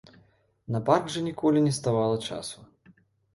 [0.75, 2.59] На парк жа ніколі не ставала часу.